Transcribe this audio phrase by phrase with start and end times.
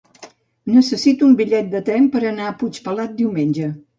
[0.77, 3.71] Necessito un bitllet de tren per anar a Puigpelat diumenge.